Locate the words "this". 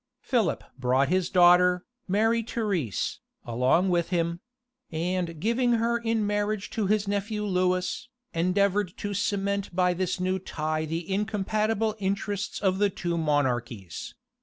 9.93-10.19